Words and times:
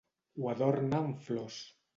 Ho 0.39 0.47
adorna 0.53 1.03
amb 1.05 1.23
flors. 1.29 1.63